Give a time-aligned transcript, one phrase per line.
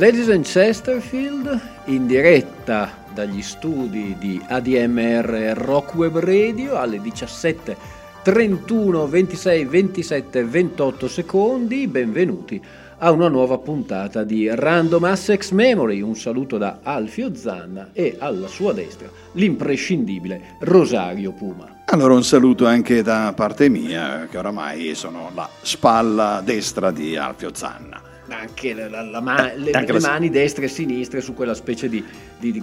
[0.00, 7.76] Ladies and Chesterfield, in diretta dagli studi di ADMR Rock Web Radio alle 17,
[8.22, 12.58] 31, 26, 27, 28 secondi, benvenuti
[12.96, 16.00] a una nuova puntata di Random Assex Memory.
[16.00, 21.82] Un saluto da Alfio Zanna e alla sua destra l'imprescindibile Rosario Puma.
[21.84, 27.50] Allora un saluto anche da parte mia, che oramai sono la spalla destra di Alfio
[27.52, 31.54] Zanna anche, la, la, la ma- le, anche le mani destre e sinistre su quella
[31.54, 32.04] specie di,
[32.38, 32.62] di, di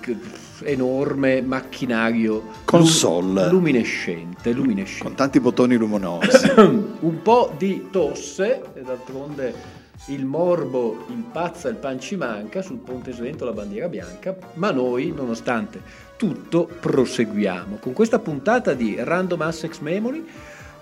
[0.64, 3.50] enorme macchinario console.
[3.50, 6.52] luminescente, luminescente, con tanti bottoni luminosi.
[6.58, 9.54] un po' di tosse, e d'altronde
[10.08, 15.12] il morbo impazza, il pan ci manca, sul ponte Svento la bandiera bianca, ma noi,
[15.16, 15.82] nonostante
[16.16, 17.78] tutto, proseguiamo.
[17.78, 20.26] Con questa puntata di Random Assex Memory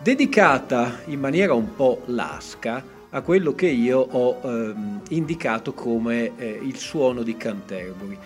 [0.02, 2.83] dedicata in maniera un po' lasca
[3.16, 8.17] a quello che io ho ehm, indicato come eh, il suono di Canterbury.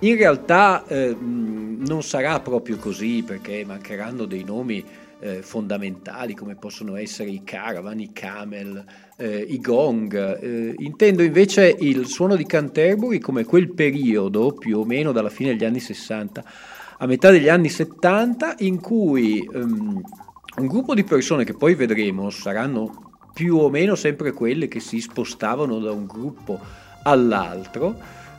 [0.00, 4.84] In realtà eh, non sarà proprio così perché mancheranno dei nomi
[5.18, 8.84] eh, fondamentali come possono essere i caravan, i camel,
[9.16, 10.40] eh, i gong.
[10.40, 15.56] Eh, intendo invece il suono di Canterbury come quel periodo, più o meno dalla fine
[15.56, 16.44] degli anni 60
[16.98, 20.00] a metà degli anni 70, in cui ehm,
[20.58, 23.05] un gruppo di persone che poi vedremo saranno
[23.36, 26.58] più o meno sempre quelle che si spostavano da un gruppo
[27.02, 27.94] all'altro,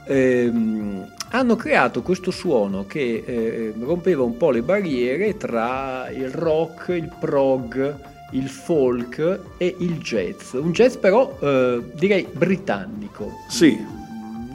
[0.08, 6.88] ehm, hanno creato questo suono che eh, rompeva un po' le barriere tra il rock,
[6.88, 7.96] il prog,
[8.32, 10.54] il folk e il jazz.
[10.54, 13.34] Un jazz però eh, direi britannico.
[13.50, 13.78] Sì.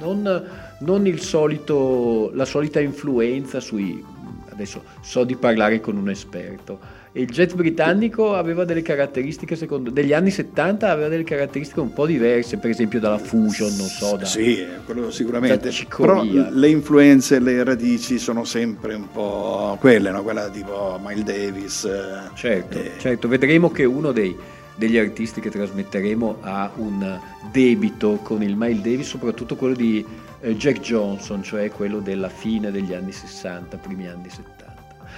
[0.01, 0.45] Non,
[0.81, 4.05] non il solito, la solita influenza sui...
[4.51, 10.15] Adesso so di parlare con un esperto il jet britannico aveva delle caratteristiche, secondo degli
[10.15, 14.25] anni 70 aveva delle caratteristiche un po' diverse, per esempio dalla fusion, non so, da,
[14.25, 15.71] Sì, quello sicuramente.
[15.95, 20.23] Però le influenze, le radici sono sempre un po' quelle, no?
[20.23, 21.85] quella tipo Miles Davis.
[21.85, 22.93] Eh, certo, eh.
[22.99, 24.35] certo, vedremo che uno dei,
[24.75, 30.03] degli artisti che trasmetteremo ha un debito con il Miles Davis, soprattutto quello di
[30.41, 34.62] eh, Jack Johnson, cioè quello della fine degli anni 60, primi anni 70.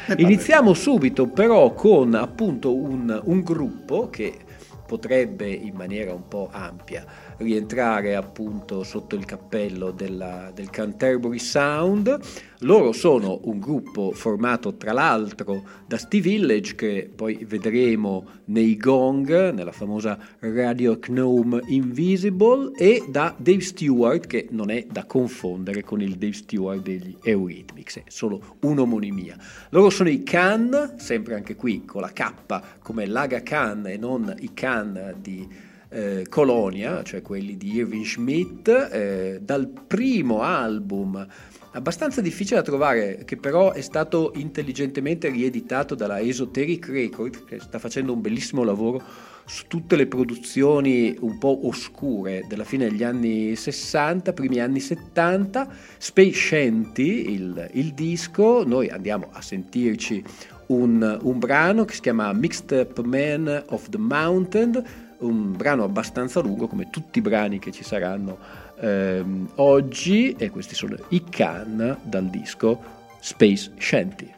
[0.06, 4.38] Eh, Iniziamo subito però con appunto un, un gruppo che
[4.86, 7.04] potrebbe in maniera un po' ampia
[7.38, 12.18] rientrare appunto sotto il cappello della, del Canterbury Sound.
[12.60, 19.50] Loro sono un gruppo formato tra l'altro da Steve Village che poi vedremo nei Gong,
[19.50, 26.00] nella famosa Radio Gnome Invisible, e da Dave Stewart che non è da confondere con
[26.00, 29.36] il Dave Stewart degli Eurythmics, è solo un'omonimia.
[29.70, 32.32] Loro sono i Khan, sempre anche qui con la K
[32.80, 38.68] come Laga Khan e non i Khan di eh, Colonia, cioè quelli di Irving Schmidt,
[38.68, 41.24] eh, dal primo album
[41.72, 47.78] abbastanza difficile da trovare, che però è stato intelligentemente rieditato dalla Esoteric Record, che sta
[47.78, 49.02] facendo un bellissimo lavoro
[49.46, 55.68] su tutte le produzioni un po' oscure della fine degli anni 60, primi anni 70,
[55.98, 60.24] Space Shanty, il, il disco, noi andiamo a sentirci
[60.66, 64.82] un, un brano che si chiama Mixed Up Man of the Mountain,
[65.26, 68.38] un brano abbastanza lungo come tutti i brani che ci saranno
[68.80, 72.82] ehm, oggi e questi sono i can dal disco
[73.20, 74.33] Space Shanty.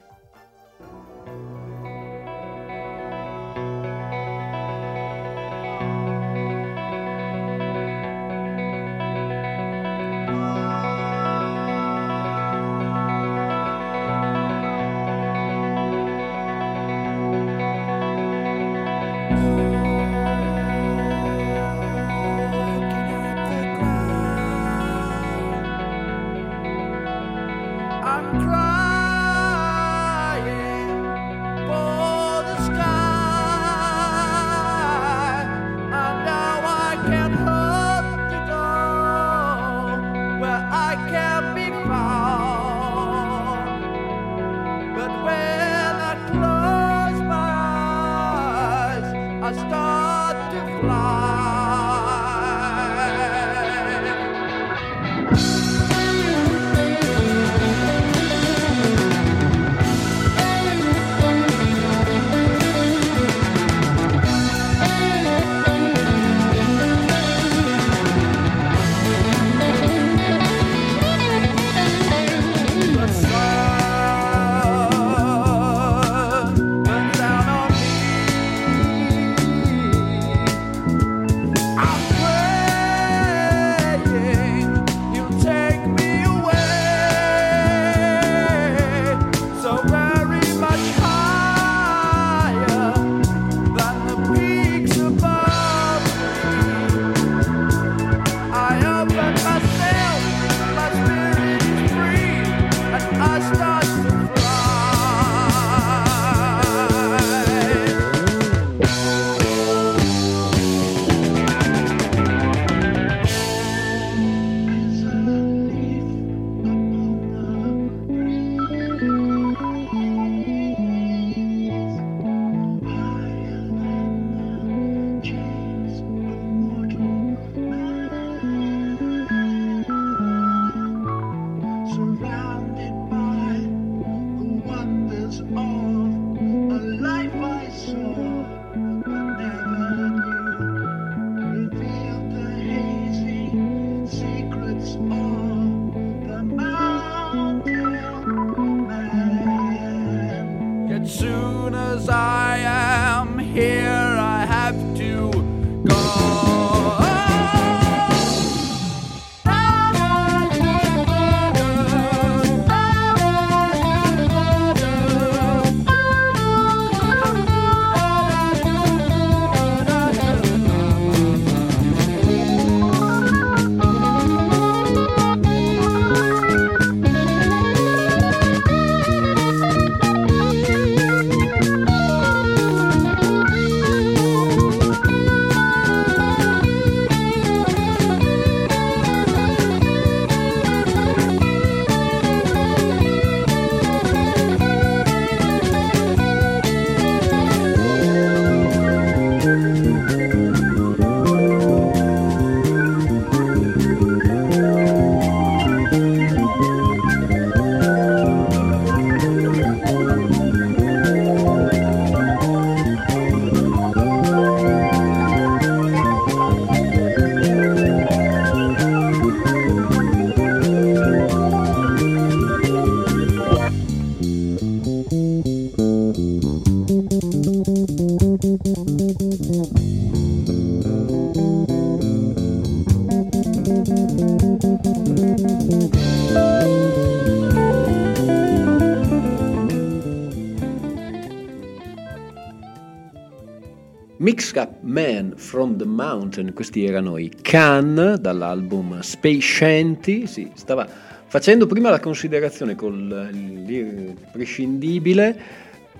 [244.54, 250.88] Up Man from the Mountain, questi erano i Can dall'album Space Shanty, si stava
[251.26, 255.40] facendo prima la considerazione col l'imprescindibile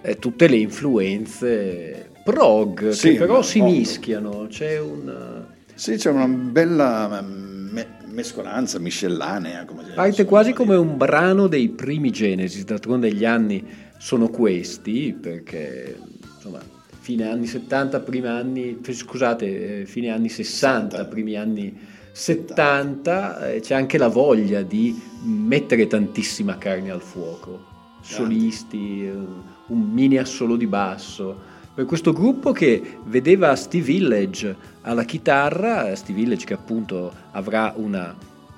[0.03, 5.45] eh, tutte le influenze prog sì, che però si mischiano, c'è un...
[5.75, 9.65] Sì, c'è una bella me- mescolanza miscellanea.
[9.65, 13.65] Come Parte quasi come un brano dei primi Genesis, d'altronde gli anni
[13.99, 15.97] sono questi, perché
[16.35, 16.61] insomma
[17.07, 21.73] fine anni 70, primi anni, scusate, eh, fine anni 60, primi anni
[22.11, 27.65] 70, eh, c'è anche la voglia di mettere tantissima carne al fuoco,
[28.01, 31.39] solisti, eh, un mini assolo di basso.
[31.73, 38.17] Per questo gruppo che vedeva Steve Village alla chitarra, Steve Village che appunto avrà una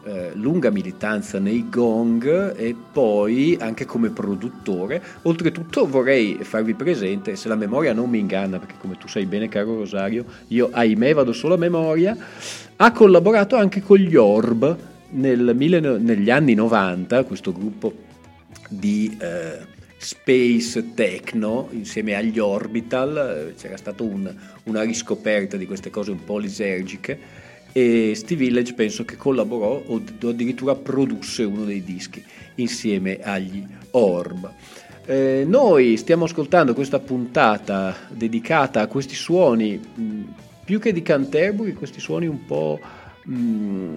[0.08, 5.02] eh, lunga militanza nei gong e poi anche come produttore.
[5.22, 9.50] Oltretutto vorrei farvi presente, se la memoria non mi inganna, perché come tu sai bene
[9.50, 12.16] caro Rosario, io ahimè vado solo a memoria,
[12.76, 14.78] ha collaborato anche con gli Orb
[15.10, 17.92] nel, negli anni 90, questo gruppo
[18.68, 19.14] di...
[19.20, 26.22] Eh, space techno insieme agli orbital c'era stata un, una riscoperta di queste cose un
[26.22, 32.22] po' lisergiche e Steve Village penso che collaborò o addirittura produsse uno dei dischi
[32.56, 34.52] insieme agli Orb.
[35.06, 40.22] Eh, noi stiamo ascoltando questa puntata dedicata a questi suoni, mh,
[40.64, 42.78] più che di Canterbury, questi suoni un po'
[43.24, 43.94] mh,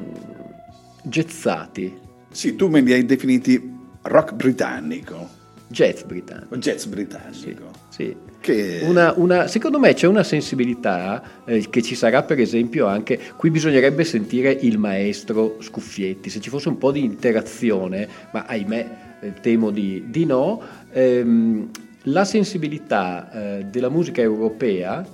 [1.04, 1.98] gezzati.
[2.32, 3.62] Sì, tu me li hai definiti
[4.04, 5.28] rock britannico.
[5.68, 6.56] Jazz britannico.
[6.58, 7.72] Jazz britannico.
[7.90, 8.16] Sì, sì.
[8.42, 8.80] Che...
[8.82, 13.52] Una, una, secondo me c'è una sensibilità eh, che ci sarà per esempio anche, qui
[13.52, 19.34] bisognerebbe sentire il maestro Scuffietti, se ci fosse un po' di interazione, ma ahimè eh,
[19.42, 20.60] temo di, di no,
[20.92, 21.70] ehm,
[22.06, 25.06] la sensibilità eh, della musica europea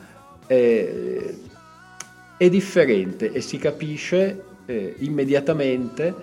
[0.47, 1.37] eh,
[2.37, 6.13] è differente e si capisce eh, immediatamente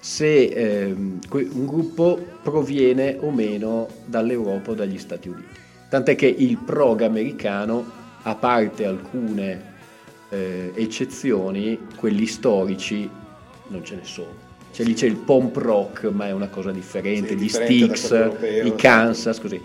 [0.00, 5.47] se ehm, un gruppo proviene o meno dall'Europa o dagli Stati Uniti.
[5.88, 7.84] Tant'è che il prog americano,
[8.22, 9.76] a parte alcune
[10.28, 13.08] eh, eccezioni, quelli storici
[13.68, 14.46] non ce ne sono.
[14.70, 18.66] Cioè lì c'è il pomp rock, ma è una cosa differente, sì, gli Styx, europeo,
[18.66, 19.60] i Kansas, così.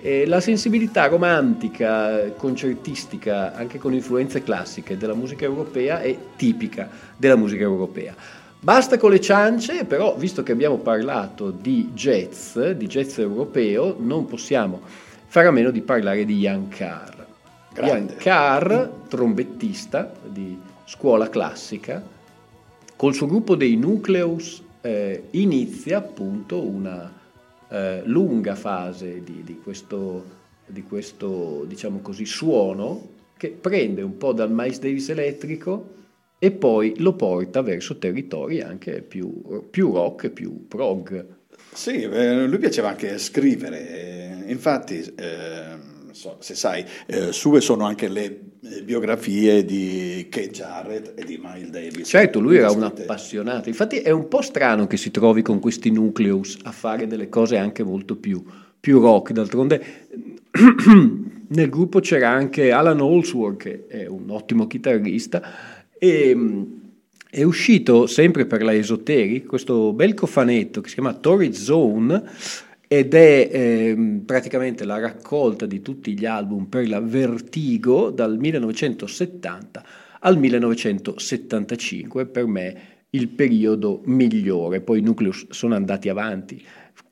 [0.00, 7.36] E la sensibilità romantica, concertistica, anche con influenze classiche della musica europea è tipica della
[7.36, 8.14] musica europea.
[8.60, 14.26] Basta con le ciance, però visto che abbiamo parlato di jazz, di jazz europeo, non
[14.26, 17.26] possiamo fare a meno di parlare di Jan Carr.
[17.72, 18.14] Grande.
[18.14, 22.02] Jan Carr, trombettista di scuola classica,
[22.96, 27.12] col suo gruppo dei Nucleus eh, inizia appunto una
[27.68, 30.24] eh, lunga fase di, di, questo,
[30.66, 35.96] di questo, diciamo così, suono che prende un po' dal Miles Davis elettrico
[36.38, 41.36] e poi lo porta verso territori anche più, più rock, più prog.
[41.72, 45.76] Sì, eh, lui piaceva anche scrivere, infatti eh,
[46.18, 51.40] so se sai, eh, sue sono anche le eh, biografie di Kate Jarrett e di
[51.40, 52.08] Miles Davis.
[52.08, 55.90] Certo, lui era un appassionato, infatti è un po' strano che si trovi con questi
[55.90, 58.42] nucleus a fare delle cose anche molto più,
[58.80, 59.84] più rock, d'altronde
[61.48, 65.42] nel gruppo c'era anche Alan Holsworth che è un ottimo chitarrista
[65.96, 66.34] e
[67.30, 72.22] è uscito sempre per la Esoteric questo bel cofanetto che si chiama Torrid Zone
[72.88, 79.84] ed è eh, praticamente la raccolta di tutti gli album per la Vertigo dal 1970
[80.20, 82.80] al 1975, per me
[83.10, 84.80] il periodo migliore.
[84.80, 86.62] Poi i Nucleus sono andati avanti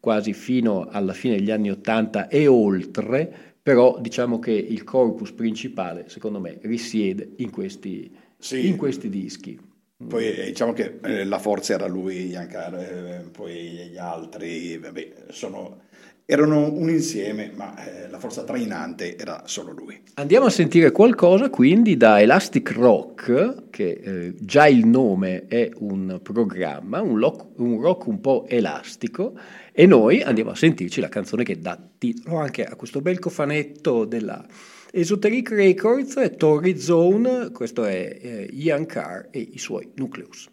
[0.00, 3.30] quasi fino alla fine degli anni 80 e oltre,
[3.62, 8.66] però diciamo che il corpus principale, secondo me, risiede in questi, sì.
[8.66, 9.65] in questi dischi.
[10.06, 15.12] Poi eh, diciamo che eh, la forza era lui, Yankar, eh, poi gli altri, vabbè,
[15.30, 15.84] sono,
[16.26, 19.98] erano un insieme, ma eh, la forza trainante era solo lui.
[20.14, 26.20] Andiamo a sentire qualcosa quindi da Elastic Rock, che eh, già il nome è un
[26.22, 29.32] programma, un, lock, un rock un po' elastico,
[29.72, 34.04] e noi andiamo a sentirci la canzone che dà titolo anche a questo bel cofanetto
[34.04, 34.46] della
[34.92, 40.48] Esoteric Records, Torri Zone, questo è eh, Ian Carr e i suoi Nucleus.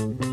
[0.00, 0.29] thank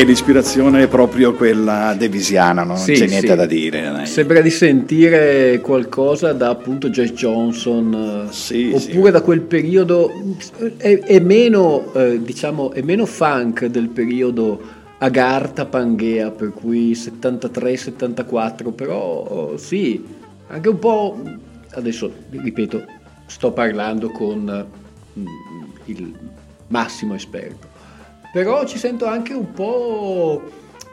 [0.00, 3.34] E l'ispirazione è proprio quella devisiana, non Sì, c'è niente sì.
[3.34, 3.82] da dire.
[3.82, 4.06] dai.
[4.06, 10.10] Sembra di sentire qualcosa da appunto Jazz Johnson, eh, Sì, oppure da quel periodo,
[10.78, 14.58] è, è meno, eh, diciamo, è meno funk del periodo
[14.96, 20.02] Agartha Pangea, per cui 73-74, però oh, sì,
[20.46, 21.22] anche un po',
[21.72, 22.84] adesso ripeto,
[23.26, 24.66] sto parlando con
[25.18, 25.26] mm,
[25.84, 26.14] il
[26.68, 27.68] massimo esperto,
[28.32, 30.42] però ci sento anche un po'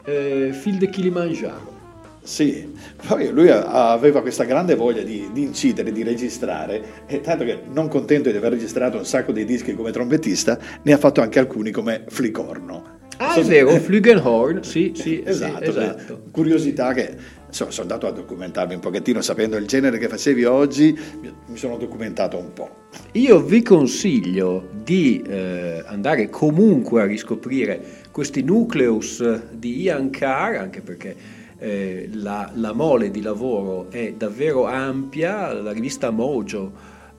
[0.04, 1.76] eh, Phil de Kilimanjaro.
[2.22, 2.74] Sì,
[3.06, 7.88] poi lui aveva questa grande voglia di, di incidere, di registrare, e tanto che non
[7.88, 11.70] contento di aver registrato un sacco di dischi come trombettista, ne ha fatto anche alcuni
[11.70, 12.96] come flicorno.
[13.16, 16.22] Ah, So- è vero, Flugelhorn, sì, sì, esatto, sì, esatto.
[16.30, 17.16] curiosità che
[17.48, 21.76] insomma, sono andato a documentarmi un pochettino sapendo il genere che facevi oggi, mi- sono
[21.76, 22.86] documentato un po'.
[23.12, 30.80] Io vi consiglio di eh, andare comunque a riscoprire questi nucleus di Ian Carr, anche
[30.80, 31.16] perché
[31.58, 35.52] eh, la, la mole di lavoro è davvero ampia.
[35.52, 36.72] La rivista Mojo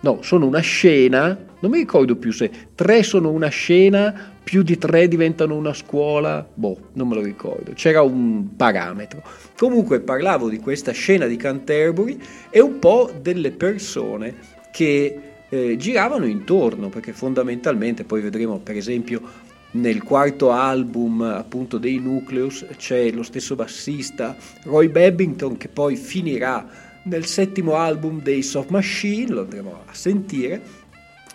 [0.00, 4.78] no, sono una scena, non mi ricordo più se tre sono una scena, più di
[4.78, 9.22] tre diventano una scuola, boh, non me lo ricordo, c'era un parametro.
[9.56, 12.18] Comunque parlavo di questa scena di Canterbury
[12.50, 14.34] e un po' delle persone
[14.70, 21.98] che eh, giravano intorno, perché fondamentalmente poi vedremo per esempio nel quarto album appunto dei
[21.98, 26.66] Nucleus c'è lo stesso bassista Roy Babbington che poi finirà
[27.04, 30.60] nel settimo album dei Soft Machine, lo andremo a sentire,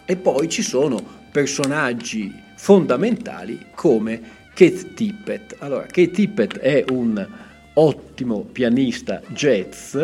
[0.05, 4.21] e poi ci sono personaggi fondamentali come
[4.53, 5.55] Keith Tippett.
[5.59, 7.27] Allora, Keith Tippett è un
[7.73, 9.97] ottimo pianista jazz,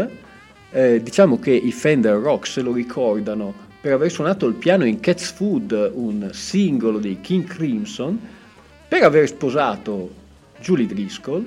[0.71, 4.99] eh, diciamo che i Fender Rock se lo ricordano per aver suonato il piano in
[4.99, 8.19] Cat's Food, un singolo dei King Crimson,
[8.87, 10.13] per aver sposato
[10.59, 11.45] Julie Driscoll,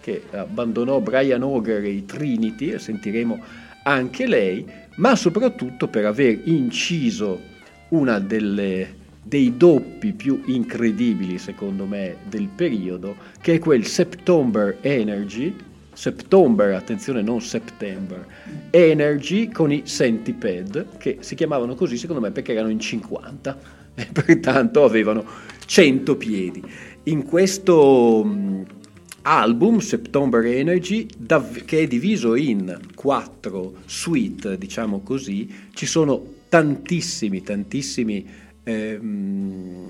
[0.00, 3.38] che abbandonò Brian Auger e i Trinity, e sentiremo
[3.84, 4.66] anche lei,
[4.96, 7.40] ma soprattutto per aver inciso
[7.88, 15.54] una delle dei doppi più incredibili secondo me del periodo, che è quel September Energy,
[15.94, 18.26] September, attenzione non September,
[18.70, 23.58] Energy con i Centipede, che si chiamavano così secondo me perché erano in 50
[23.94, 25.24] e pertanto avevano
[25.64, 26.62] 100 piedi.
[27.04, 28.66] In questo mh,
[29.22, 31.06] album, September Energy,
[31.64, 38.26] che è diviso in quattro suite, diciamo così, ci sono tantissimi, tantissimi
[38.64, 39.88] ehm,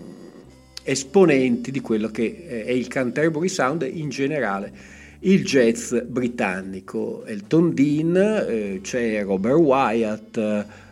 [0.82, 8.16] esponenti di quello che è il Canterbury Sound in generale il jazz britannico, Elton Dean,
[8.16, 10.36] eh, c'è Robert Wyatt,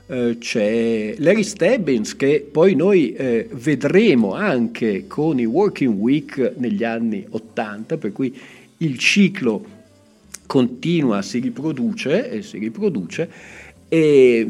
[0.06, 6.84] eh, c'è Larry Stebbins che poi noi eh, vedremo anche con i Working Week negli
[6.84, 8.34] anni 80, per cui
[8.78, 9.64] il ciclo
[10.46, 13.30] continua, si riproduce e si riproduce
[13.88, 14.46] e,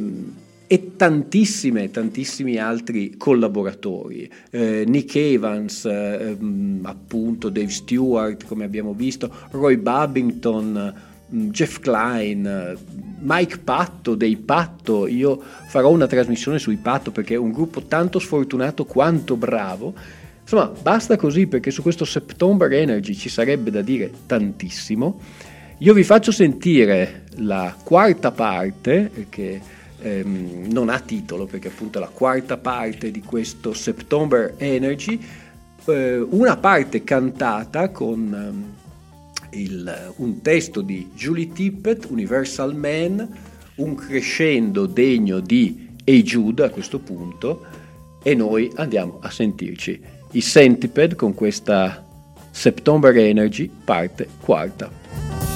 [0.72, 4.26] e tantissime, tantissimi altri collaboratori.
[4.48, 6.34] Eh, Nick Evans, eh,
[6.84, 10.94] appunto, Dave Stewart, come abbiamo visto, Roy Babington,
[11.28, 12.74] Jeff Klein,
[13.20, 15.06] Mike Patto dei Patto.
[15.06, 19.92] Io farò una trasmissione sui Patto perché è un gruppo tanto sfortunato quanto bravo.
[20.40, 25.20] Insomma, basta così perché su questo September Energy ci sarebbe da dire tantissimo.
[25.80, 32.00] Io vi faccio sentire la quarta parte che ehm, non ha titolo perché appunto è
[32.00, 35.20] la quarta parte di questo September Energy,
[35.86, 43.28] eh, una parte cantata con ehm, il, un testo di Julie Tippett, Universal Man,
[43.76, 47.64] un crescendo degno di E Jude a questo punto,
[48.22, 50.00] e noi andiamo a sentirci
[50.32, 52.04] i Centipede con questa
[52.50, 55.51] September Energy parte quarta.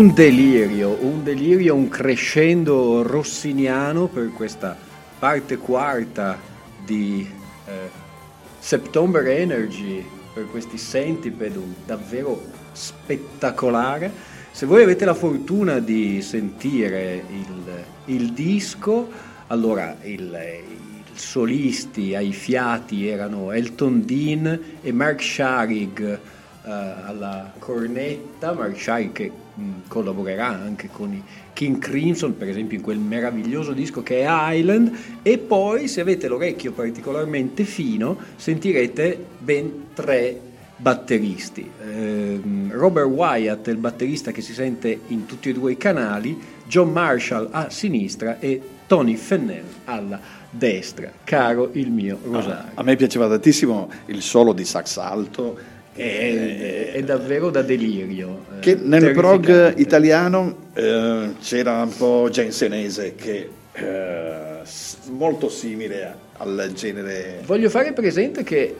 [0.00, 4.74] Un delirio, un delirio, un crescendo rossiniano per questa
[5.18, 6.38] parte quarta
[6.82, 7.28] di
[7.66, 7.90] eh,
[8.58, 14.10] September Energy, per questi Centipede, davvero spettacolare.
[14.50, 19.06] Se voi avete la fortuna di sentire il, il disco,
[19.48, 26.18] allora il, i solisti ai fiati erano Elton Dean e Mark Sharig
[26.62, 29.39] uh, alla cornetta, Mark Sharig che
[29.88, 34.92] collaborerà anche con i King Crimson, per esempio in quel meraviglioso disco che è Island,
[35.22, 40.40] e poi se avete l'orecchio particolarmente fino sentirete ben tre
[40.76, 41.70] batteristi.
[41.84, 46.38] Eh, Robert Wyatt è il batterista che si sente in tutti e due i canali,
[46.66, 50.18] John Marshall a sinistra e Tony Fennell alla
[50.50, 51.12] destra.
[51.22, 52.70] Caro il mio Rosario.
[52.74, 55.78] a me piaceva tantissimo il solo di sax alto.
[55.92, 58.44] È, è, davvero da delirio.
[58.56, 64.62] Eh, che nel prog italiano eh, c'era un po' Gensenese che eh,
[65.10, 67.42] molto simile al genere.
[67.44, 68.74] Voglio fare presente che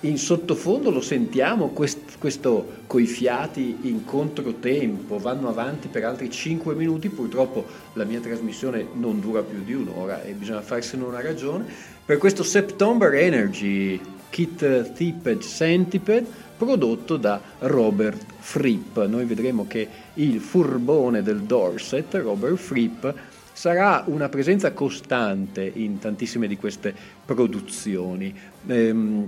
[0.00, 6.74] in sottofondo lo sentiamo, quest, questo coi fiati in controtempo, vanno avanti per altri 5
[6.74, 11.64] minuti, purtroppo la mia trasmissione non dura più di un'ora e bisogna farsene una ragione,
[12.04, 14.00] per questo September Energy
[14.36, 16.26] Kit Tipped Centipede
[16.58, 18.98] prodotto da Robert Fripp.
[18.98, 23.06] Noi vedremo che il furbone del Dorset, Robert Fripp,
[23.54, 26.94] sarà una presenza costante in tantissime di queste
[27.24, 28.34] produzioni.
[28.66, 29.26] Ehm,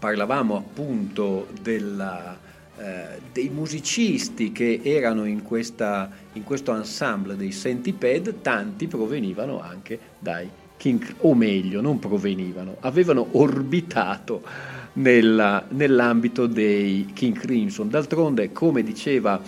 [0.00, 2.36] parlavamo appunto della,
[2.76, 9.96] eh, dei musicisti che erano in, questa, in questo ensemble dei Centipede, tanti provenivano anche
[10.18, 14.40] dai King, o meglio, non provenivano, avevano orbitato
[14.94, 17.90] nella, nell'ambito dei King Crimson.
[17.90, 19.38] D'altronde, come diceva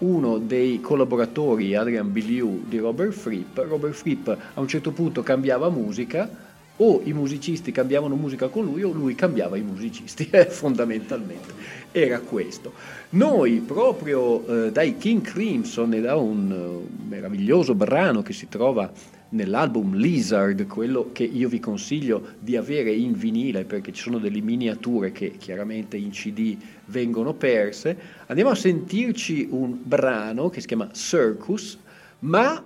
[0.00, 5.70] uno dei collaboratori, Adrian Biliou, di Robert Fripp, Robert Fripp a un certo punto cambiava
[5.70, 6.28] musica,
[6.76, 11.54] o i musicisti cambiavano musica con lui o lui cambiava i musicisti, fondamentalmente
[11.92, 12.74] era questo.
[13.10, 18.90] Noi proprio eh, dai King Crimson e da un uh, meraviglioso brano che si trova
[19.34, 24.40] nell'album Lizard, quello che io vi consiglio di avere in vinile perché ci sono delle
[24.40, 30.90] miniature che chiaramente in CD vengono perse, andiamo a sentirci un brano che si chiama
[30.92, 31.76] Circus,
[32.20, 32.64] ma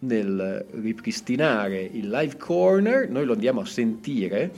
[0.00, 4.52] nel ripristinare il live corner, noi lo andiamo a sentire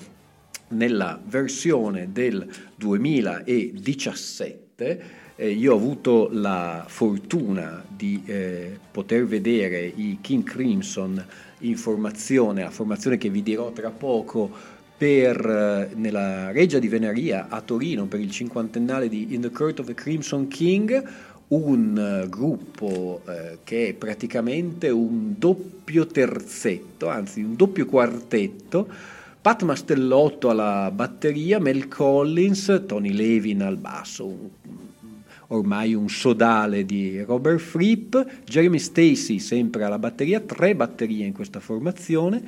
[0.68, 2.46] nella versione del
[2.76, 5.18] 2017.
[5.36, 11.24] Eh, io ho avuto la fortuna di eh, poter vedere i King Crimson
[11.60, 14.50] in formazione, la formazione che vi dirò tra poco
[14.96, 19.80] per, eh, nella Reggia di Venaria a Torino per il cinquantennale di In the Court
[19.80, 21.02] of the Crimson King,
[21.48, 28.88] un eh, gruppo eh, che è praticamente un doppio terzetto, anzi un doppio quartetto,
[29.40, 34.48] Pat Mastellotto alla batteria, Mel Collins, Tony Levin al basso, un,
[35.52, 41.60] ormai un sodale di Robert Fripp, Jeremy Stacy sempre alla batteria, tre batterie in questa
[41.60, 42.42] formazione,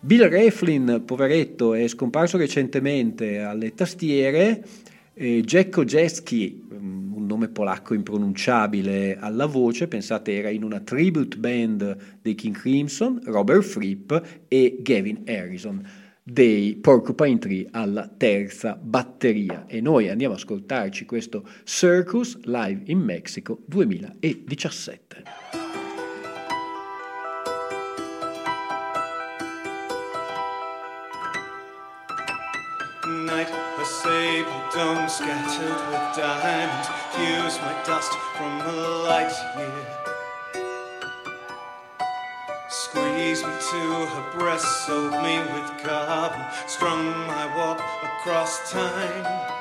[0.00, 4.64] Bill Reflin, poveretto, è scomparso recentemente alle tastiere,
[5.14, 11.36] eh, Jack Kojeski, mm, un nome polacco impronunciabile alla voce, pensate era in una tribute
[11.36, 14.12] band dei King Crimson, Robert Fripp
[14.46, 15.84] e Gavin Harrison
[16.30, 22.98] dei Porcupine Tree alla terza batteria e noi andiamo ad ascoltarci questo Circus live in
[22.98, 25.22] Mexico 2017.
[33.24, 38.72] Night, a sable dome scattered with diamonds, fuse my dust from a
[39.06, 40.07] light year.
[43.28, 49.52] Squeeze me to her breast, soak me with carbon, strung my walk across time.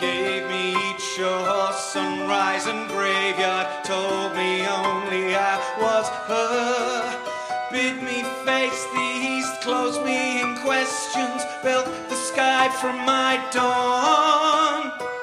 [0.00, 7.70] Gave me each shore, sunrise and graveyard, told me only I was her.
[7.70, 15.15] Bid me face the east, closed me in questions, built the sky from my dawn.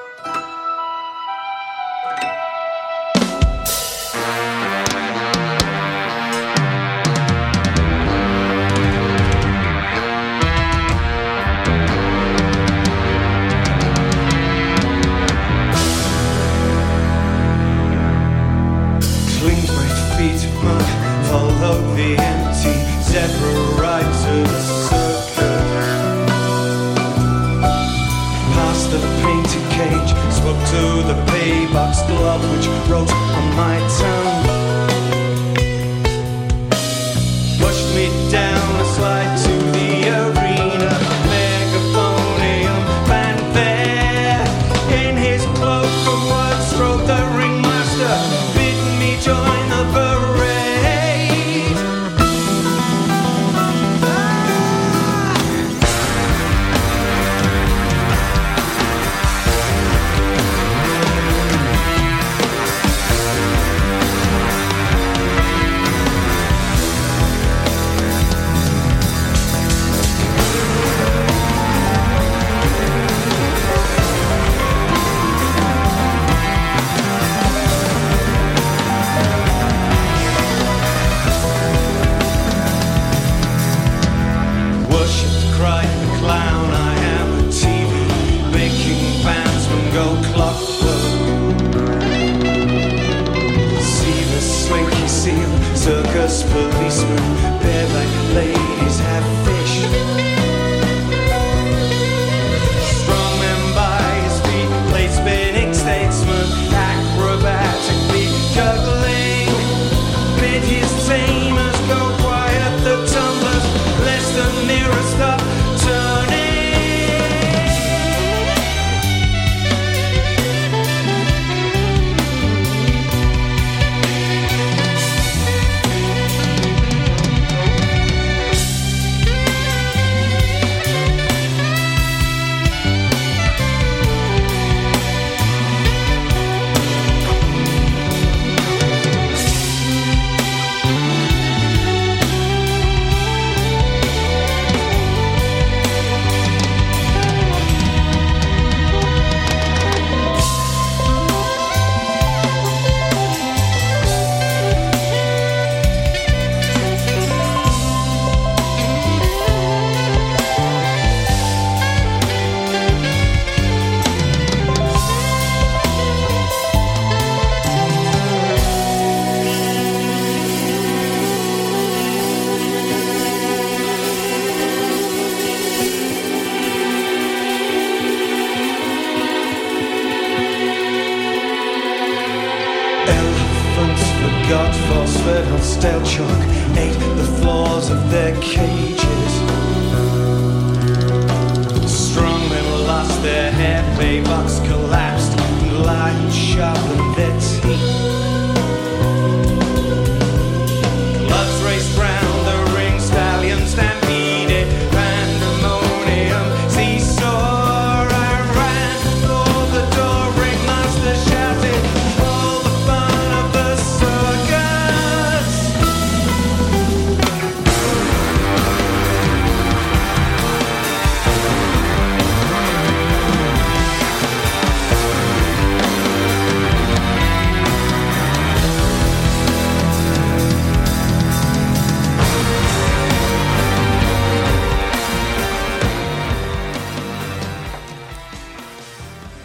[30.52, 34.53] to the pay box glove which wrote on my tongue.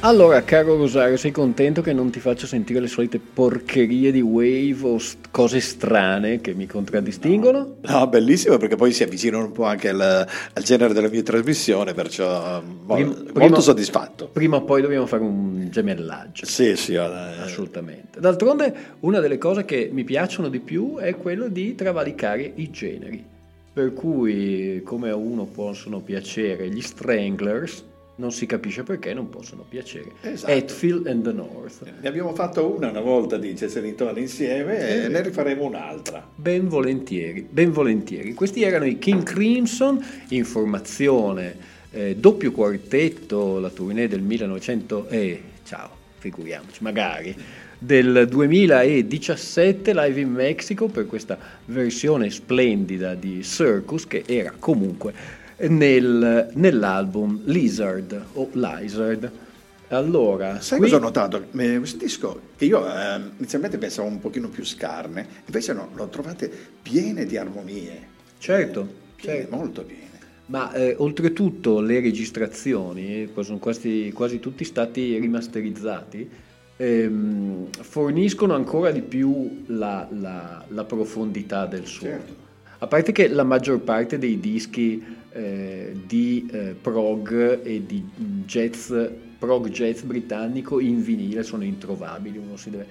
[0.10, 4.78] Allora, caro Rosario, sei contento che non ti faccio sentire le solite porcherie di Wave
[4.82, 7.76] o st- cose strane che mi contraddistinguono?
[7.82, 11.94] No, bellissimo perché poi si avvicinano un po' anche al, al genere della mia trasmissione,
[11.94, 14.30] perciò mo- Prim- molto prima- soddisfatto.
[14.30, 16.44] Prima o poi dobbiamo fare un gemellaggio.
[16.48, 18.20] Sì, sì, eh, Assolutamente.
[18.20, 23.24] D'altronde, una delle cose che mi piacciono di più è quello di travalicare i generi.
[23.72, 27.86] Per cui, come a uno possono piacere gli Stranglers,
[28.20, 30.52] non si capisce perché non possono piacere Esatto.
[30.52, 31.82] Hetfield and the North.
[32.02, 36.28] ne abbiamo fatto una una volta di Cesaritone insieme e ne rifaremo un'altra.
[36.36, 38.34] Ben volentieri, ben volentieri.
[38.34, 41.56] Questi erano i King Crimson in formazione
[41.92, 47.36] eh, doppio quartetto, la tournée del 1900 e ciao, figuriamoci, magari
[47.82, 55.14] del 2017 live in Mexico per questa versione splendida di Circus che era comunque
[55.68, 59.32] nel- nell'album Lizard o Lizard.
[59.90, 61.46] Allora, Sai qui- cosa ho notato?
[61.58, 66.08] Eh, Questo disco che io eh, inizialmente pensavo un pochino più scarne, invece no, l'ho
[66.10, 66.52] trovate
[66.82, 68.08] piene di armonie.
[68.38, 69.56] Certo, Piene, certo.
[69.56, 70.08] molto piene.
[70.48, 76.30] Ma eh, oltretutto le registrazioni, poi sono quasi, quasi tutti stati rimasterizzati,
[76.78, 82.14] ehm, forniscono ancora di più la, la- la profondità del suono.
[82.14, 82.34] Certo.
[82.82, 88.04] A parte che la maggior parte dei dischi eh, di eh, prog e di
[88.46, 88.92] jazz,
[89.38, 92.88] prog jazz britannico in vinile sono introvabili, uno si deve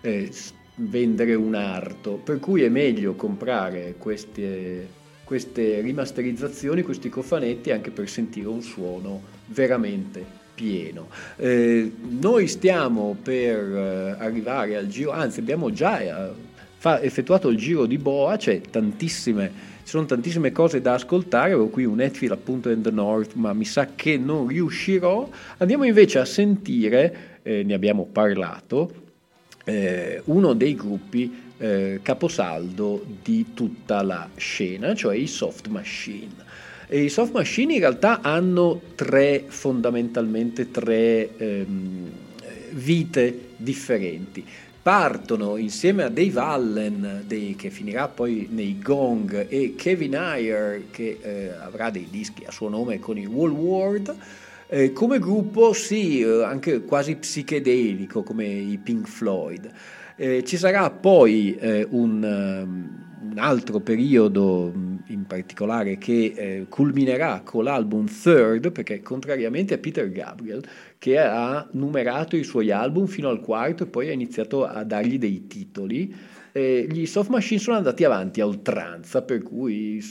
[0.00, 0.30] eh,
[0.76, 4.88] vendere un arto, per cui è meglio comprare queste,
[5.24, 10.24] queste rimasterizzazioni, questi cofanetti anche per sentire un suono veramente
[10.54, 11.08] pieno.
[11.36, 16.32] Eh, noi stiamo per eh, arrivare al giro, anzi abbiamo già eh,
[17.02, 21.86] effettuato il giro di Boa, c'è tantissime, ci sono tantissime cose da ascoltare, avevo qui
[21.86, 25.26] un Hetfield appunto in the North, ma mi sa che non riuscirò.
[25.56, 28.92] Andiamo invece a sentire, eh, ne abbiamo parlato,
[29.64, 36.34] eh, uno dei gruppi eh, caposaldo di tutta la scena, cioè i Soft Machine.
[36.86, 42.10] E I Soft Machine in realtà hanno tre, fondamentalmente tre ehm,
[42.72, 44.44] vite differenti.
[44.88, 51.18] Partono insieme a Dave Allen, dei- che finirà poi nei Gong, e Kevin Ayer, che
[51.20, 54.16] eh, avrà dei dischi a suo nome con i Wall World,
[54.66, 59.70] eh, come gruppo sì, eh, anche quasi psichedelico come i Pink Floyd.
[60.16, 66.66] Eh, ci sarà poi eh, un, ehm, un altro periodo mh, in particolare che eh,
[66.66, 70.64] culminerà con l'album Third, perché contrariamente a Peter Gabriel,
[70.98, 75.18] che ha numerato i suoi album fino al quarto e poi ha iniziato a dargli
[75.18, 76.14] dei titoli,
[76.52, 80.02] eh, gli Soft Machine sono andati avanti a oltranza, per cui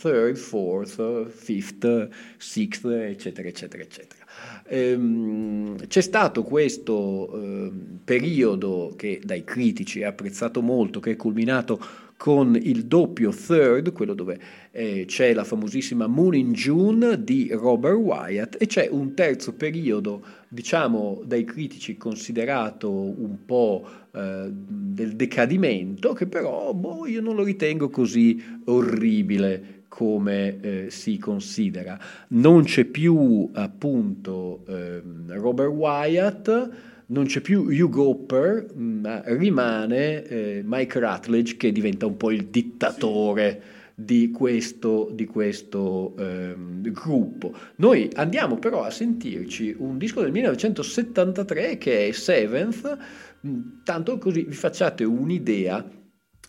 [0.00, 4.24] third, fourth, fifth, sixth, eccetera, eccetera, eccetera.
[4.66, 12.08] Ehm, c'è stato questo ehm, periodo che dai critici è apprezzato molto, che è culminato
[12.20, 14.38] con il doppio third, quello dove
[14.72, 20.22] eh, c'è la famosissima Moon in June di Robert Wyatt e c'è un terzo periodo,
[20.46, 27.42] diciamo dai critici considerato un po' eh, del decadimento, che però boh, io non lo
[27.42, 31.98] ritengo così orribile come eh, si considera.
[32.28, 36.70] Non c'è più appunto ehm, Robert Wyatt,
[37.10, 42.46] non c'è più Hugh Gopper, ma rimane eh, Mike Rutledge che diventa un po' il
[42.46, 43.62] dittatore
[43.94, 47.54] di questo, di questo ehm, gruppo.
[47.76, 52.98] Noi andiamo però a sentirci un disco del 1973 che è Seventh,
[53.40, 55.84] mh, tanto così vi facciate un'idea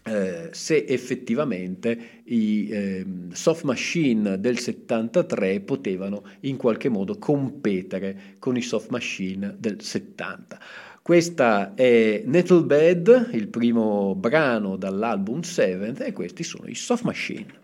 [0.04, 8.58] eh, se effettivamente i ehm, soft machine del 73 potevano in qualche modo competere con
[8.58, 10.60] i soft machine del 70.
[11.02, 17.60] Questa è Nettlebed, il primo brano dall'album Seventh, e questi sono i Soft Machine.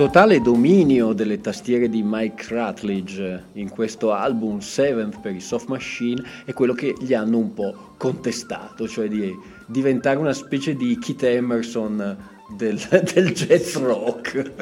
[0.00, 6.22] Totale dominio delle tastiere di Mike Rutledge in questo album Seventh per i Soft Machine
[6.46, 9.30] è quello che gli hanno un po' contestato, cioè di
[9.66, 12.16] diventare una specie di Keith Emerson
[12.56, 12.80] del,
[13.12, 14.52] del jazz rock.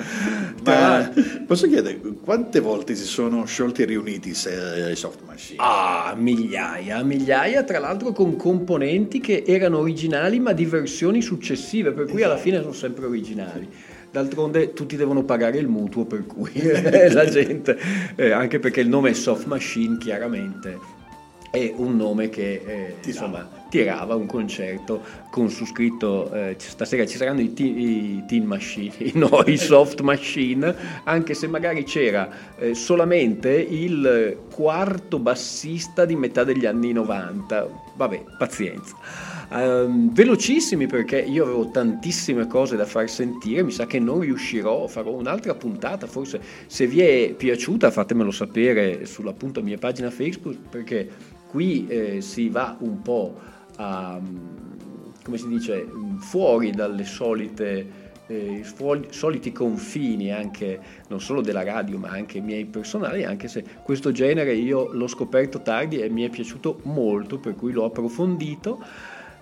[0.64, 1.08] Ma
[1.46, 5.58] posso chiedere quante volte si sono sciolti e riuniti i Soft Machine?
[5.60, 12.06] Ah, migliaia, migliaia, tra l'altro con componenti che erano originali ma di versioni successive, per
[12.06, 13.68] cui alla fine sono sempre originali.
[14.10, 16.52] D'altronde tutti devono pagare il mutuo, per cui
[17.12, 17.78] la gente,
[18.16, 20.96] eh, anche perché il nome Soft Machine, chiaramente
[21.50, 27.16] è un nome che eh, insomma, tirava un concerto con su scritto eh, stasera ci
[27.16, 32.28] saranno i, t- i teen machine, no, i soft machine, anche se magari c'era
[32.58, 37.68] eh, solamente il quarto bassista di metà degli anni 90.
[37.96, 39.27] Vabbè, pazienza.
[39.50, 44.86] Um, velocissimi perché io avevo tantissime cose da far sentire, mi sa che non riuscirò,
[44.88, 51.08] farò un'altra puntata, forse se vi è piaciuta fatemelo sapere sulla mia pagina Facebook perché
[51.48, 53.36] qui eh, si va un po'
[53.76, 54.20] a,
[55.24, 55.86] come si dice,
[56.18, 58.06] fuori dalle solite...
[58.30, 58.62] Eh,
[59.08, 60.78] soliti confini anche
[61.08, 65.62] non solo della radio ma anche miei personali anche se questo genere io l'ho scoperto
[65.62, 68.84] tardi e mi è piaciuto molto per cui l'ho approfondito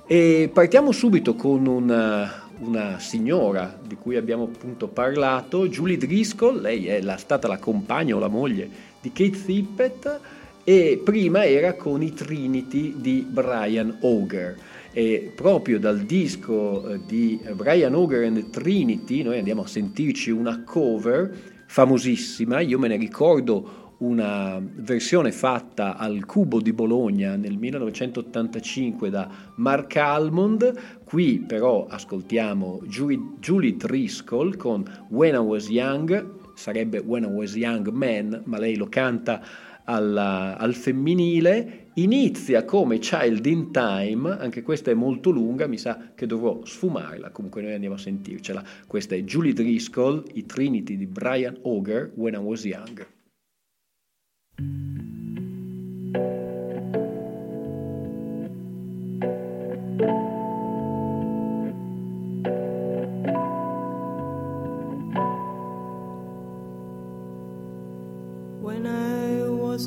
[0.07, 6.87] e partiamo subito con una, una, signora di cui abbiamo appunto parlato, Julie Driscoll, lei
[6.87, 8.69] è la, stata la compagna o la moglie
[9.01, 10.21] di Kate Thippett
[10.63, 14.57] e prima era con i Trinity di Brian Auger.
[14.93, 20.63] E proprio dal disco eh, di Brian Auger and Trinity noi andiamo a sentirci una
[20.65, 29.11] cover famosissima, io me ne ricordo una versione fatta al Cubo di Bologna nel 1985
[29.11, 37.25] da Mark Almond, qui però ascoltiamo Julie, Driscoll con When I Was Young, sarebbe When
[37.25, 39.43] I Was Young Man, ma lei lo canta
[39.85, 46.11] alla, al femminile, inizia come Child in Time, anche questa è molto lunga, mi sa
[46.15, 48.63] che dovrò sfumarla, comunque noi andiamo a sentircela.
[48.87, 53.16] Questa è Julie Driscoll, i Trinity di Brian Auger, When I Was Young.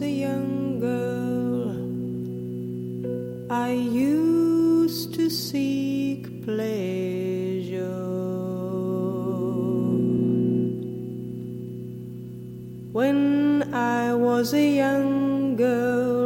[0.02, 1.72] A young girl,
[3.52, 7.86] I used to seek pleasure.
[12.92, 16.19] When I was a young girl,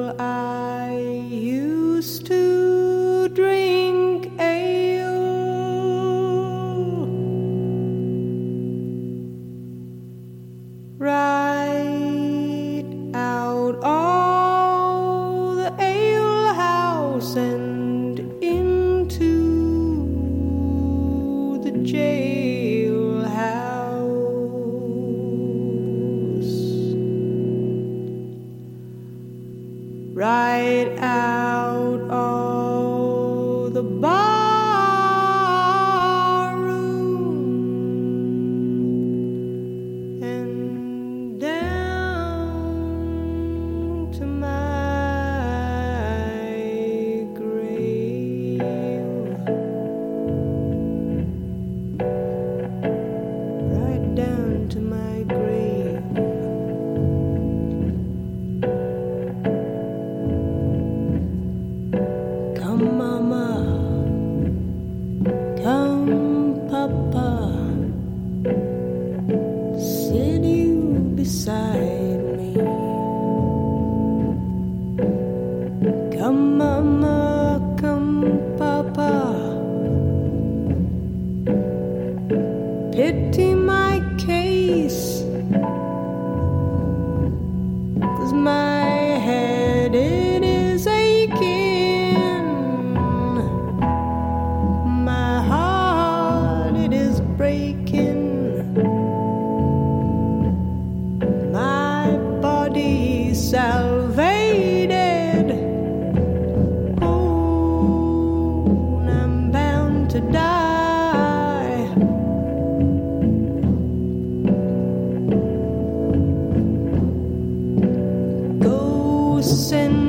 [119.73, 120.02] sin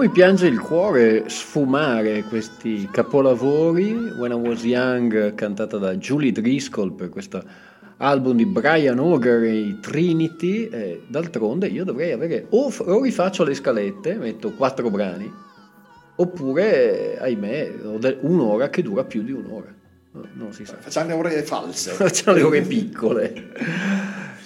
[0.00, 6.94] mi piange il cuore sfumare questi capolavori When I Was Young cantata da Julie Driscoll
[6.94, 7.44] per questo
[7.98, 13.44] album di Brian Auger e i Trinity e d'altronde io dovrei avere o, o rifaccio
[13.44, 15.30] le scalette, metto quattro brani
[16.16, 19.74] oppure ahimè ho de- un'ora che dura più di un'ora
[20.12, 21.92] No, non si sa Facciamo le ore false.
[21.92, 23.52] Facciamo le ore piccole.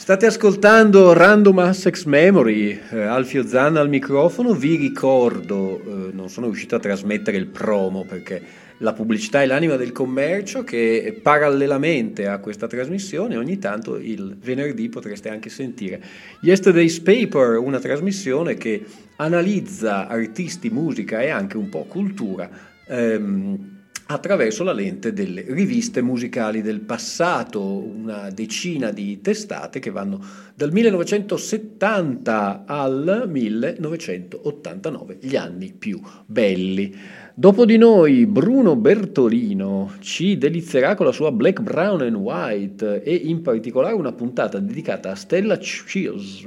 [0.04, 6.44] State ascoltando Random Assex Memory, eh, Alfio Zanna al microfono, vi ricordo, eh, non sono
[6.44, 8.42] riuscito a trasmettere il promo perché
[8.80, 14.90] la pubblicità è l'anima del commercio che parallelamente a questa trasmissione ogni tanto il venerdì
[14.90, 16.02] potreste anche sentire
[16.42, 18.84] Yesterday's Paper, una trasmissione che
[19.16, 22.50] analizza artisti, musica e anche un po' cultura.
[22.88, 23.73] ehm,
[24.06, 30.20] attraverso la lente delle riviste musicali del passato, una decina di testate che vanno
[30.54, 36.94] dal 1970 al 1989, gli anni più belli.
[37.34, 43.14] Dopo di noi Bruno Bertolino ci delizierà con la sua Black, Brown and White e
[43.14, 46.46] in particolare una puntata dedicata a Stella Cheers.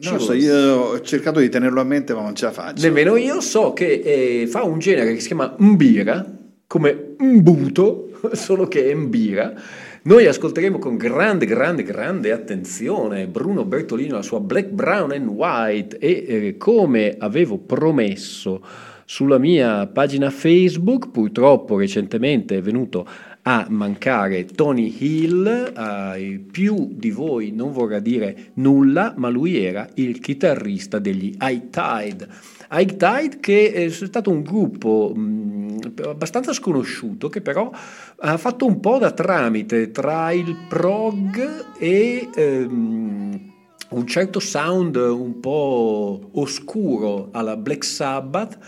[0.00, 2.82] Non so, io ho cercato di tenerlo a mente, ma non ce la faccio.
[2.82, 6.24] Nemmeno io so che eh, fa un genere che si chiama Mbira,
[6.66, 9.54] come Mbuto, solo che è Mbira.
[10.02, 15.98] Noi ascolteremo con grande, grande, grande attenzione Bruno Bertolino, la sua Black, Brown and White
[15.98, 18.62] e eh, come avevo promesso
[19.04, 23.06] sulla mia pagina Facebook, purtroppo recentemente è venuto
[23.48, 29.88] a mancare Tony Hill, ai più di voi non vorrà dire nulla, ma lui era
[29.94, 32.28] il chitarrista degli High Tide.
[32.70, 37.70] High Tide che è stato un gruppo mh, abbastanza sconosciuto che però
[38.18, 43.52] ha fatto un po' da tramite tra il prog e ehm,
[43.88, 48.58] un certo sound un po' oscuro alla Black Sabbath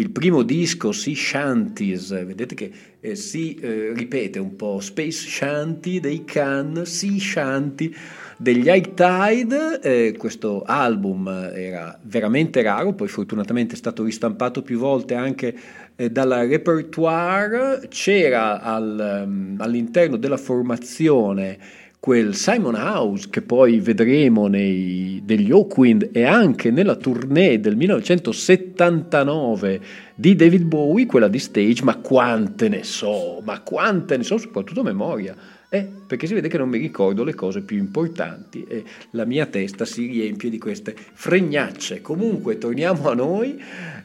[0.00, 6.00] il primo disco, Sea Shanties, vedete che eh, si eh, ripete un po' Space Shanty
[6.00, 7.94] dei Can, Sea Shanty
[8.38, 14.78] degli High Tide, eh, questo album era veramente raro, poi fortunatamente è stato ristampato più
[14.78, 15.54] volte anche
[15.94, 21.58] eh, dalla repertoire, c'era al, um, all'interno della formazione
[22.00, 29.80] quel Simon House che poi vedremo nei, degli Hawkwind e anche nella tournée del 1979
[30.14, 34.82] di David Bowie, quella di stage, ma quante ne so, ma quante ne so, soprattutto
[34.82, 35.36] memoria.
[35.72, 39.46] Eh, perché si vede che non mi ricordo le cose più importanti e la mia
[39.46, 42.02] testa si riempie di queste fregnacce.
[42.02, 43.56] Comunque, torniamo a noi.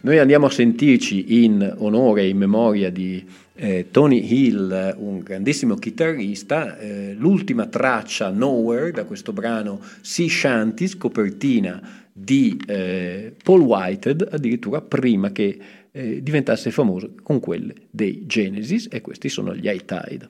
[0.01, 5.73] Noi andiamo a sentirci in onore e in memoria di eh, Tony Hill, un grandissimo
[5.73, 11.81] chitarrista, eh, l'ultima traccia Nowhere da questo brano Sea Shanties, copertina
[12.13, 15.57] di eh, Paul Whitehead, addirittura prima che
[15.91, 20.29] eh, diventasse famoso con quelle dei Genesis e questi sono gli High Tide.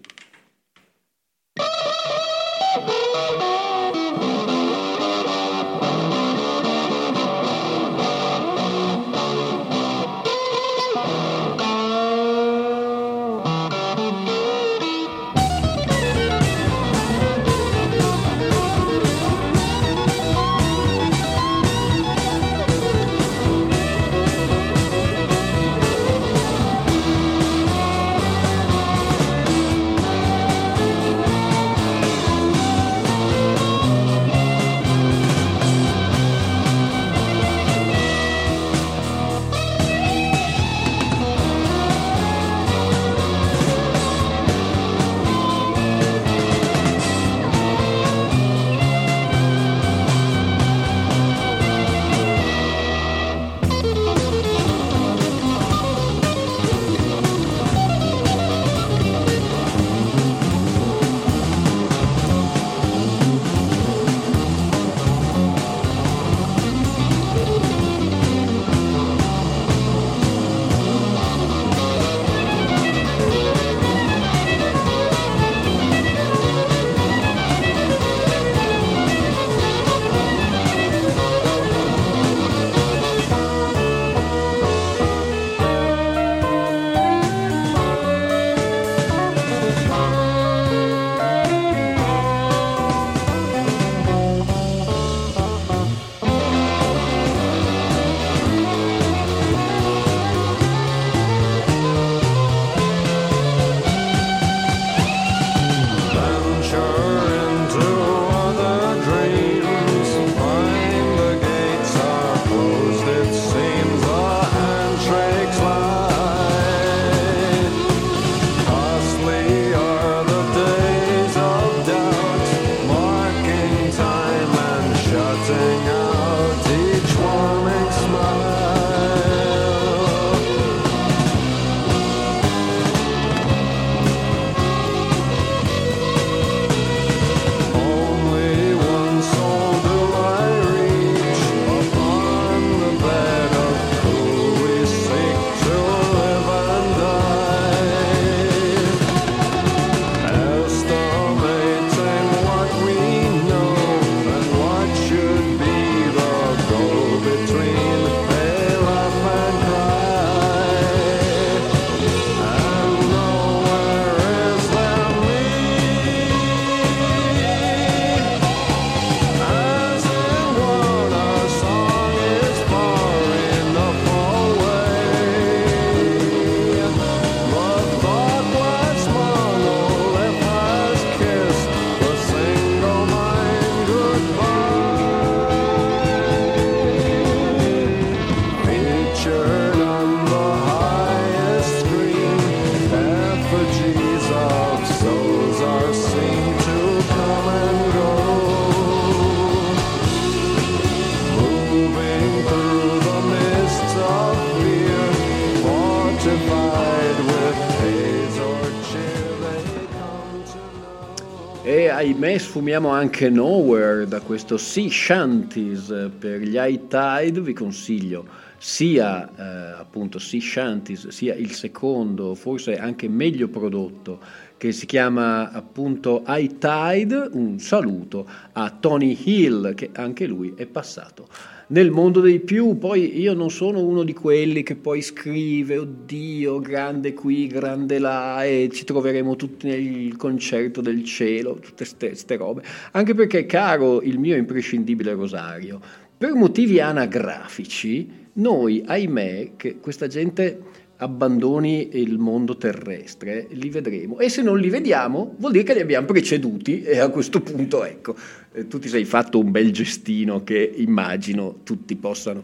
[212.37, 218.25] Sfumiamo anche Nowhere da questo Sea Shanties per gli High Tide, vi consiglio
[218.57, 224.19] sia eh, appunto Sea Shanties sia il secondo, forse anche meglio prodotto
[224.57, 230.65] che si chiama appunto High Tide, un saluto a Tony Hill che anche lui è
[230.65, 231.27] passato
[231.67, 236.59] nel mondo dei più, poi io non sono uno di quelli che poi scrive, oddio,
[236.59, 242.63] grande qui, grande là, e ci troveremo tutti nel concerto del cielo, tutte queste robe,
[242.91, 245.79] anche perché, caro il mio imprescindibile Rosario,
[246.17, 254.19] per motivi anagrafici, noi, ahimè, che questa gente abbandoni il mondo terrestre, li vedremo.
[254.19, 257.83] E se non li vediamo, vuol dire che li abbiamo preceduti e a questo punto,
[257.83, 258.15] ecco,
[258.53, 262.43] eh, tu ti sei fatto un bel gestino che immagino tutti possano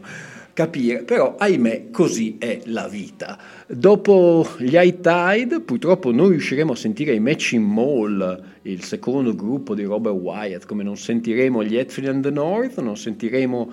[0.53, 3.39] capire, però ahimè così è la vita.
[3.67, 9.73] Dopo gli High Tide purtroppo non riusciremo a sentire i Matching Mall, il secondo gruppo
[9.73, 13.71] di Robert Wyatt, come non sentiremo gli Hetfield and the North, non sentiremo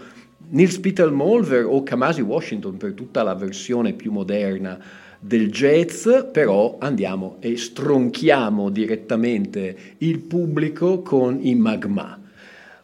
[0.51, 4.79] Nils Peter Molver o Kamasi Washington per tutta la versione più moderna
[5.21, 12.19] del jazz, però andiamo e stronchiamo direttamente il pubblico con i Magma.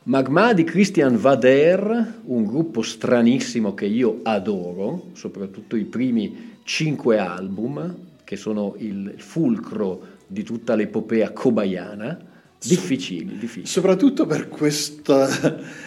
[0.03, 7.97] Magma di Christian Vader, un gruppo stranissimo che io adoro, soprattutto i primi cinque album,
[8.25, 12.33] che sono il fulcro di tutta l'epopea cobayana
[12.67, 13.67] Difficili, difficili.
[13.67, 15.29] Soprattutto per questo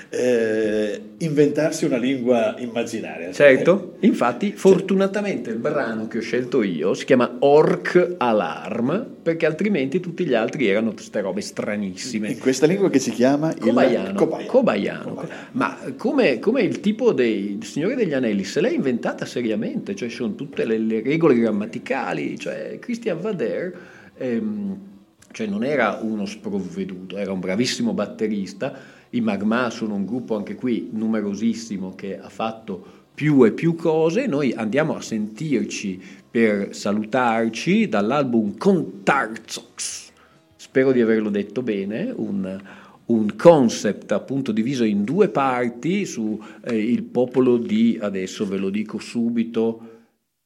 [0.09, 3.32] eh, inventarsi una lingua immaginaria.
[3.32, 9.99] Certo, infatti fortunatamente il brano che ho scelto io si chiama Orc Alarm perché altrimenti
[9.99, 12.30] tutti gli altri erano queste robe stranissime.
[12.30, 13.53] In questa lingua che si chiama.
[13.57, 14.28] Cobayano.
[14.45, 15.28] Cobayano.
[15.53, 20.15] Ma come, come, il tipo dei Signori degli Anelli se l'è inventata seriamente, cioè ci
[20.15, 23.80] sono tutte le, le regole grammaticali, cioè Christian Vader...
[24.19, 24.95] Ehm,
[25.32, 28.95] cioè non era uno sprovveduto, era un bravissimo batterista.
[29.11, 34.28] I Magma sono un gruppo anche qui numerosissimo che ha fatto più e più cose.
[34.28, 35.99] Noi andiamo a sentirci
[36.30, 40.11] per salutarci dall'album Contarzox.
[40.55, 42.61] Spero di averlo detto bene, un,
[43.05, 48.69] un concept appunto diviso in due parti su eh, il popolo di, adesso ve lo
[48.69, 49.95] dico subito,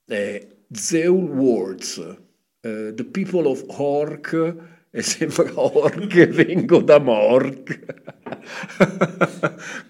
[0.05, 4.55] eh, Zeul Words, uh, The People of Hork
[4.93, 7.79] e sembra Orc, vengo da Mork.